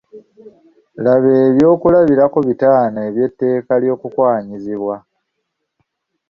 [1.05, 4.95] Laga eby'okulabirako bitaano eby’etteeka ly’okukwanyizibwa.